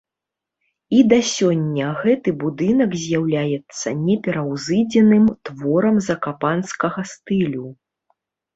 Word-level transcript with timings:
І 0.99 1.01
да 1.11 1.19
сёння 1.33 1.89
гэты 2.05 2.33
будынак 2.45 2.95
з'яўляецца 3.03 3.87
непераўзыдзеным 4.07 5.25
творам 5.51 6.03
закапанскага 6.09 7.01
стылю. 7.15 7.67